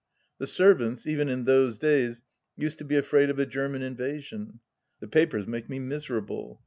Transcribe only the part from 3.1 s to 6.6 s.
of a German invasion. The papers make me miserable.